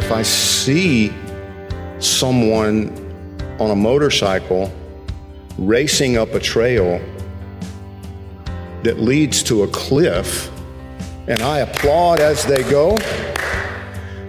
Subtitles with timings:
[0.00, 1.12] If I see
[1.98, 2.88] someone
[3.60, 4.72] on a motorcycle
[5.58, 6.98] racing up a trail
[8.82, 10.50] that leads to a cliff
[11.28, 12.92] and I applaud as they go,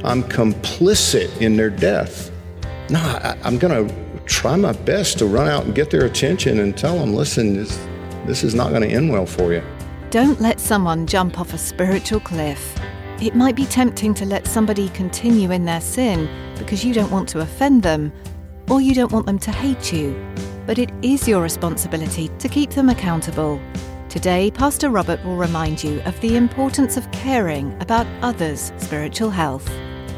[0.03, 2.31] I'm complicit in their death.
[2.89, 6.59] No, I, I'm going to try my best to run out and get their attention
[6.59, 7.79] and tell them, listen, this,
[8.25, 9.63] this is not going to end well for you.
[10.09, 12.77] Don't let someone jump off a spiritual cliff.
[13.21, 16.27] It might be tempting to let somebody continue in their sin
[16.57, 18.11] because you don't want to offend them
[18.67, 20.19] or you don't want them to hate you.
[20.65, 23.61] But it is your responsibility to keep them accountable.
[24.09, 29.69] Today, Pastor Robert will remind you of the importance of caring about others' spiritual health.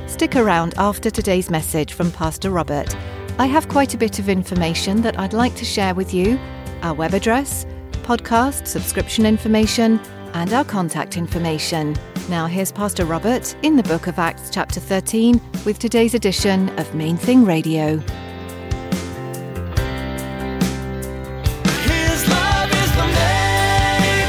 [0.08, 2.96] Stick around after today's message from Pastor Robert.
[3.38, 6.40] I have quite a bit of information that I'd like to share with you
[6.84, 7.66] our web address,
[8.04, 10.00] podcast, subscription information,
[10.34, 11.96] and our contact information.
[12.30, 16.96] Now, here's Pastor Robert in the book of Acts, chapter 13, with today's edition of
[16.96, 17.98] Main Thing Radio.
[21.86, 24.28] His love is the main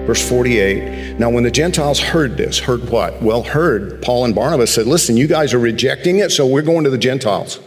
[0.00, 0.06] thing.
[0.06, 1.18] Verse 48.
[1.18, 3.22] Now, when the Gentiles heard this, heard what?
[3.22, 6.84] Well, heard Paul and Barnabas said, Listen, you guys are rejecting it, so we're going
[6.84, 7.60] to the Gentiles.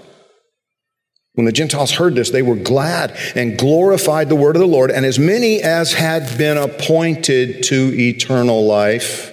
[1.35, 4.91] When the Gentiles heard this, they were glad and glorified the word of the Lord,
[4.91, 9.31] and as many as had been appointed to eternal life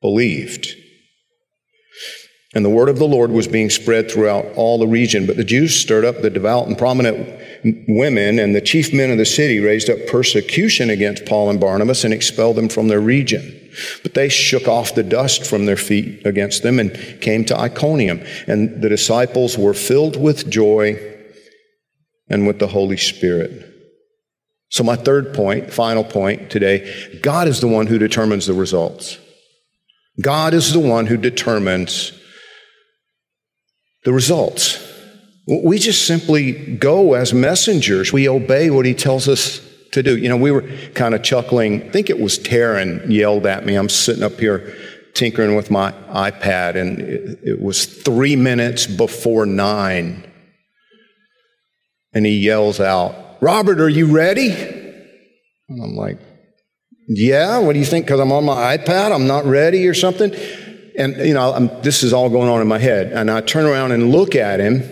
[0.00, 0.74] believed.
[2.54, 5.26] And the word of the Lord was being spread throughout all the region.
[5.26, 7.40] But the Jews stirred up the devout and prominent
[7.86, 12.04] women, and the chief men of the city raised up persecution against Paul and Barnabas
[12.04, 13.57] and expelled them from their region.
[14.02, 18.22] But they shook off the dust from their feet against them and came to Iconium.
[18.46, 20.98] And the disciples were filled with joy
[22.28, 23.64] and with the Holy Spirit.
[24.70, 29.18] So, my third point, final point today God is the one who determines the results.
[30.20, 32.12] God is the one who determines
[34.04, 34.84] the results.
[35.46, 38.12] We just simply go as messengers.
[38.12, 39.60] We obey what he tells us
[39.92, 40.16] to do.
[40.16, 40.62] You know, we were
[40.94, 41.82] kind of chuckling.
[41.82, 43.74] I think it was Taryn yelled at me.
[43.74, 44.76] I'm sitting up here
[45.14, 50.24] tinkering with my iPad, and it, it was three minutes before nine.
[52.14, 54.50] And he yells out, Robert, are you ready?
[55.68, 56.18] And I'm like,
[57.08, 58.06] yeah, what do you think?
[58.06, 60.34] Because I'm on my iPad, I'm not ready or something.
[60.98, 63.12] And, you know, I'm, this is all going on in my head.
[63.12, 64.82] And I turn around and look at him,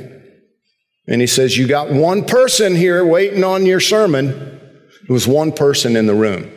[1.08, 4.55] and he says, You got one person here waiting on your sermon.
[5.06, 6.50] There was one person in the room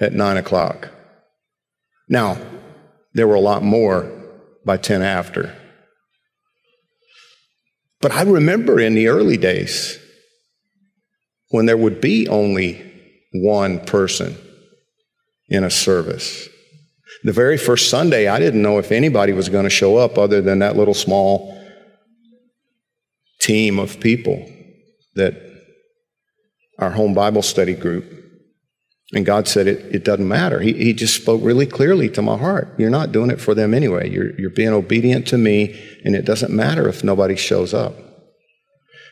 [0.00, 0.88] at nine o'clock.
[2.08, 2.38] Now,
[3.14, 4.10] there were a lot more
[4.64, 5.54] by 10 after.
[8.00, 9.98] But I remember in the early days
[11.50, 12.84] when there would be only
[13.32, 14.36] one person
[15.48, 16.48] in a service.
[17.24, 20.40] The very first Sunday, I didn't know if anybody was going to show up other
[20.40, 21.54] than that little small
[23.40, 24.48] team of people
[25.14, 25.47] that
[26.78, 28.14] our home Bible study group.
[29.12, 30.60] And God said it, it doesn't matter.
[30.60, 32.74] He, he just spoke really clearly to my heart.
[32.78, 34.10] You're not doing it for them anyway.
[34.10, 37.94] You're, you're being obedient to me, and it doesn't matter if nobody shows up.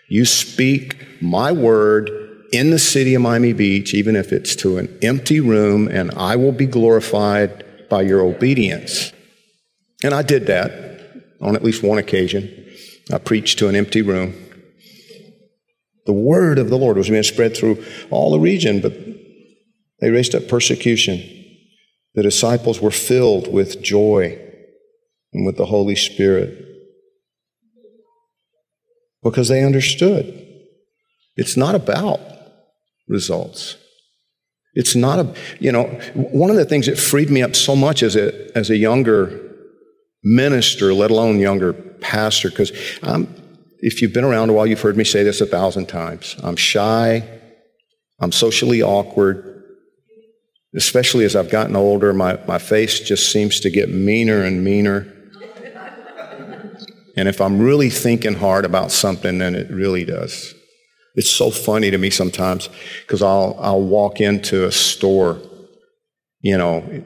[0.09, 2.11] You speak my word
[2.53, 6.37] in the city of Miami Beach, even if it's to an empty room, and I
[6.37, 9.13] will be glorified by your obedience.
[10.05, 12.53] And I did that on at least one occasion.
[13.13, 14.46] I preached to an empty room.
[16.07, 18.95] The word of the Lord was being spread through all the region, but
[20.01, 21.23] they raised up persecution.
[22.15, 24.39] The disciples were filled with joy
[25.33, 26.65] and with the Holy Spirit
[29.23, 30.45] because they understood
[31.37, 32.21] it's not about
[33.09, 33.77] results.
[34.75, 38.03] It's not a, you know, one of the things that freed me up so much
[38.03, 39.55] as a, as a younger
[40.23, 42.73] minister, let alone younger pastor, because
[43.81, 46.37] if you've been around a while, you've heard me say this a thousand times.
[46.43, 47.27] I'm shy,
[48.21, 49.53] I'm socially awkward.
[50.75, 55.11] Especially as I've gotten older, my, my face just seems to get meaner and meaner.
[57.17, 60.55] And if I'm really thinking hard about something, then it really does.
[61.15, 62.69] It's so funny to me sometimes
[63.01, 65.41] because I'll, I'll walk into a store,
[66.41, 67.05] you know,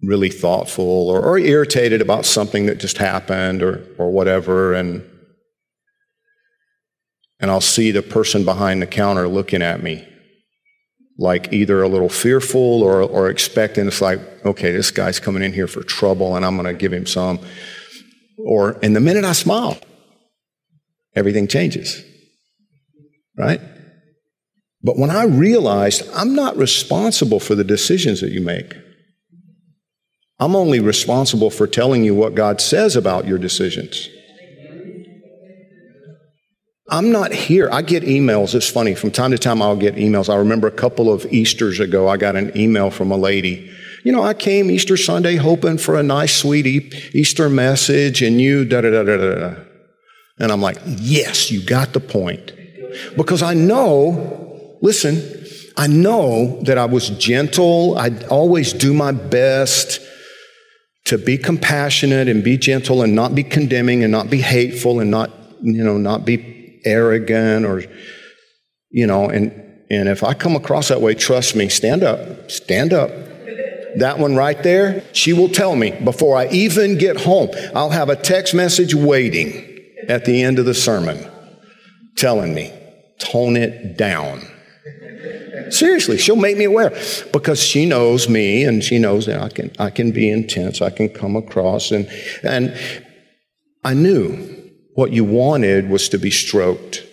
[0.00, 4.72] really thoughtful or, or irritated about something that just happened or, or whatever.
[4.72, 5.04] And,
[7.44, 10.08] and I'll see the person behind the counter looking at me
[11.18, 15.52] like either a little fearful or, or expecting it's like, okay, this guy's coming in
[15.52, 17.38] here for trouble and I'm going to give him some.
[18.38, 19.76] Or, and the minute I smile,
[21.14, 22.02] everything changes.
[23.36, 23.60] Right?
[24.82, 28.72] But when I realized I'm not responsible for the decisions that you make,
[30.40, 34.08] I'm only responsible for telling you what God says about your decisions.
[36.88, 37.68] I'm not here.
[37.72, 38.54] I get emails.
[38.54, 38.94] It's funny.
[38.94, 40.28] From time to time, I'll get emails.
[40.28, 43.70] I remember a couple of Easters ago, I got an email from a lady.
[44.04, 48.66] You know, I came Easter Sunday hoping for a nice, sweet Easter message, and you
[48.66, 49.54] da da da da da.
[50.38, 52.52] And I'm like, yes, you got the point.
[53.16, 55.22] Because I know, listen,
[55.78, 57.96] I know that I was gentle.
[57.96, 60.00] I always do my best
[61.06, 65.10] to be compassionate and be gentle and not be condemning and not be hateful and
[65.10, 65.30] not,
[65.62, 66.53] you know, not be
[66.84, 67.82] arrogant or,
[68.90, 69.52] you know, and,
[69.90, 73.10] and if I come across that way, trust me, stand up, stand up.
[73.96, 77.50] That one right there, she will tell me before I even get home.
[77.74, 79.78] I'll have a text message waiting
[80.08, 81.30] at the end of the sermon
[82.16, 82.72] telling me,
[83.18, 84.40] tone it down.
[85.70, 86.90] Seriously, she'll make me aware
[87.32, 90.90] because she knows me and she knows that I can, I can be intense, I
[90.90, 91.90] can come across.
[91.90, 92.08] And,
[92.42, 92.76] and
[93.82, 94.53] I knew
[94.94, 97.04] what you wanted was to be stroked.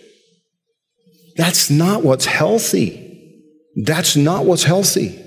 [1.36, 3.08] That's not what's healthy.
[3.84, 5.18] That's not what's healthy.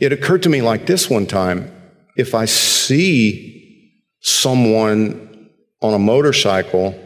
[0.00, 1.72] It occurred to me like this one time
[2.16, 5.50] if I see someone
[5.82, 6.98] on a motorcycle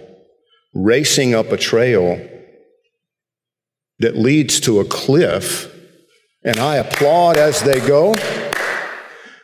[0.74, 2.26] racing up a trail
[3.98, 5.74] that leads to a cliff,
[6.42, 8.14] and I applaud as they go,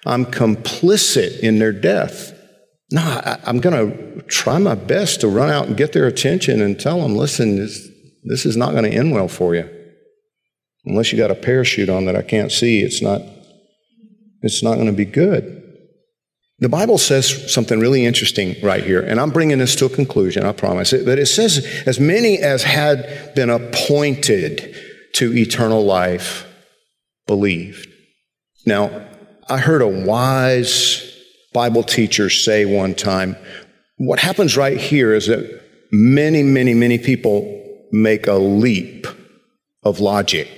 [0.07, 2.33] I'm complicit in their death.
[2.91, 6.61] No, I, am going to try my best to run out and get their attention
[6.61, 7.89] and tell them, listen, this,
[8.25, 9.69] this is not going to end well for you.
[10.85, 13.21] Unless you got a parachute on that I can't see, it's not,
[14.43, 15.65] it's not going to be good.
[16.61, 20.45] The Bible says something really interesting right here, and I'm bringing this to a conclusion,
[20.45, 20.93] I promise.
[20.93, 24.75] It, but it says, as many as had been appointed
[25.15, 26.47] to eternal life
[27.27, 27.89] believed.
[28.65, 29.07] Now,
[29.49, 31.16] I heard a wise
[31.57, 33.35] Bible teacher say one time,
[33.97, 39.07] what happens right here is that many, many, many people make a leap
[39.83, 40.51] of logic.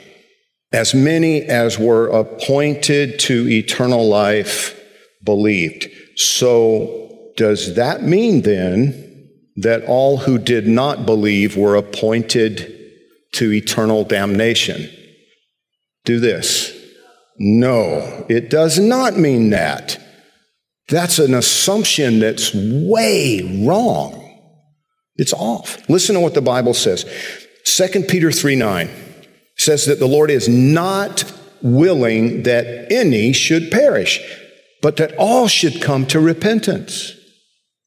[0.73, 4.77] As many as were appointed to eternal life
[5.23, 5.87] believed.
[6.17, 12.75] So, does that mean then that all who did not believe were appointed
[13.35, 14.91] to eternal damnation?
[16.05, 16.77] Do this.
[17.39, 20.07] No, it does not mean that.
[20.89, 24.25] That's an assumption that's way wrong.
[25.17, 25.89] It's off.
[25.89, 27.05] Listen to what the Bible says.
[27.65, 28.89] 2 Peter 3 9
[29.57, 31.31] says that the Lord is not
[31.61, 34.21] willing that any should perish,
[34.81, 37.15] but that all should come to repentance.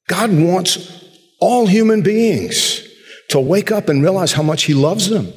[0.08, 1.02] God wants
[1.40, 2.88] all human beings
[3.30, 5.32] to wake up and realize how much He loves them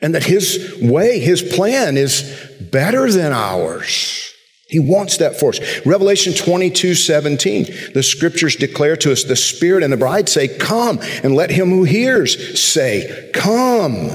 [0.00, 2.22] and that His way, His plan is
[2.70, 4.23] better than ours.
[4.68, 5.86] He wants that for us.
[5.86, 11.00] Revelation 22, 17, the scriptures declare to us the Spirit and the bride say, Come,
[11.22, 14.10] and let him who hears say, Come,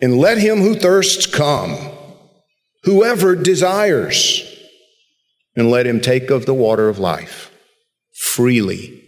[0.00, 1.76] and let him who thirsts come,
[2.84, 4.50] whoever desires
[5.56, 7.50] and let him take of the water of life
[8.12, 9.00] freely.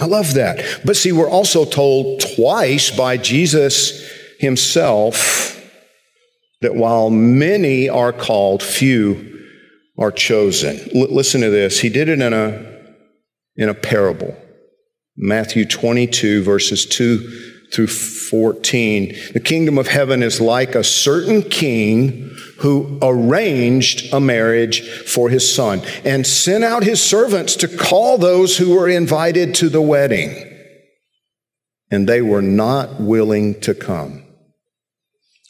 [0.00, 0.80] I love that.
[0.84, 4.08] But see, we're also told twice by Jesus
[4.38, 5.61] himself
[6.62, 9.46] that while many are called, few
[9.98, 10.78] are chosen.
[10.94, 11.80] L- listen to this.
[11.80, 12.82] He did it in a,
[13.56, 14.36] in a parable.
[15.16, 19.14] Matthew 22, verses 2 through 14.
[19.32, 25.52] The kingdom of heaven is like a certain king who arranged a marriage for his
[25.52, 30.48] son and sent out his servants to call those who were invited to the wedding.
[31.90, 34.21] And they were not willing to come.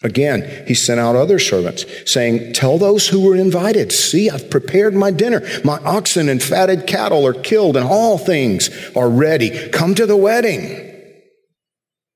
[0.02, 4.94] Again, he sent out other servants saying, Tell those who were invited, see, I've prepared
[4.94, 5.42] my dinner.
[5.64, 9.68] My oxen and fatted cattle are killed, and all things are ready.
[9.70, 10.92] Come to the wedding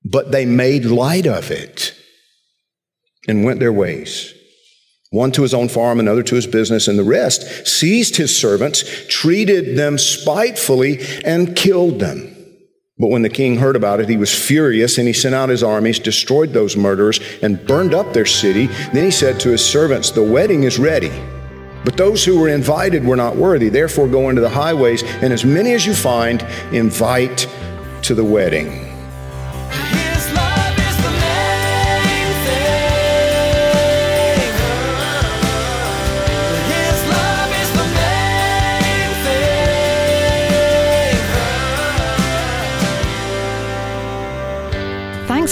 [0.09, 1.93] but they made light of it.
[3.29, 4.33] and went their ways.
[5.09, 8.85] One to his own farm, another to his business, and the rest seized his servants,
[9.09, 12.36] treated them spitefully, and killed them.
[12.99, 15.61] But when the king heard about it, he was furious and he sent out his
[15.61, 18.67] armies, destroyed those murderers, and burned up their city.
[18.91, 21.11] Then he said to his servants, The wedding is ready,
[21.85, 23.69] but those who were invited were not worthy.
[23.69, 27.47] Therefore, go into the highways, and as many as you find, invite
[28.01, 28.86] to the wedding.